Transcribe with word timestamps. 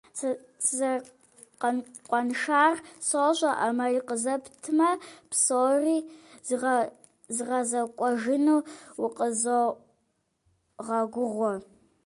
Сызэрыкъуаншар 0.65 2.75
сощӀэ, 3.07 3.51
Ӏэмал 3.59 3.95
къызэптмэ, 4.07 4.89
псори 5.29 5.97
згъэзэкӏуэжыну 7.37 8.61
укъызогъэгугъэ. 9.03 11.51